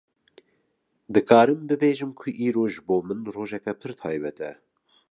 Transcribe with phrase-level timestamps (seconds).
[1.13, 4.51] Dikarim bibêjim ku îro ji bo min rojeke pir taybet e